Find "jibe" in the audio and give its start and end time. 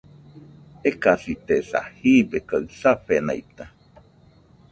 1.99-2.39